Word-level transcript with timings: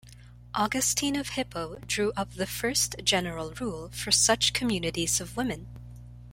Augustine 0.55 1.15
of 1.15 1.27
Hippo 1.37 1.75
drew 1.85 2.11
up 2.17 2.31
the 2.33 2.47
first 2.47 2.95
general 3.03 3.53
rule 3.59 3.87
for 3.91 4.11
such 4.11 4.51
communities 4.51 5.21
of 5.21 5.37
women. 5.37 5.67